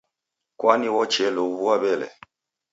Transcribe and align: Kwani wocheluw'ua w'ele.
Kwani 0.59 0.87
wocheluw'ua 0.95 1.75
w'ele. 1.81 2.07